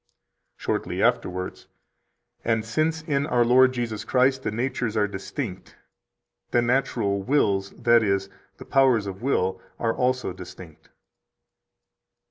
[0.57, 0.63] 142
[0.97, 1.67] Shortly afterwards:
[2.43, 5.75] "And since in our Lord Jesus Christ the natures are distinct,
[6.49, 8.27] the natural wills, that is,
[8.57, 10.89] the powers of will, are also distinct."